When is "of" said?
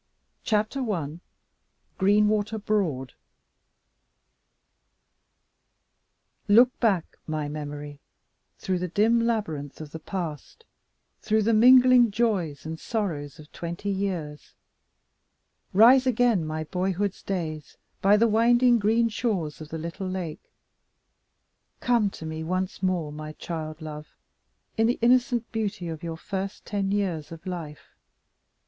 9.79-9.91, 13.37-13.51, 19.61-19.69, 25.89-26.01, 27.31-27.45